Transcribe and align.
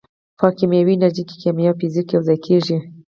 په 0.39 0.47
کیمیاوي 0.57 0.93
انجنیری 0.97 1.23
کې 1.29 1.35
کیمیا 1.43 1.69
او 1.73 1.77
فزیک 1.79 2.07
یوځای 2.15 2.37
کیږي. 2.45 2.77